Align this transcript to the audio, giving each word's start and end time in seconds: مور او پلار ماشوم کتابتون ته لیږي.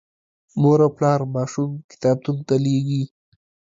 مور 0.61 0.79
او 0.85 0.89
پلار 0.97 1.19
ماشوم 1.35 1.69
کتابتون 1.91 2.37
ته 2.47 2.55
لیږي. 2.63 3.03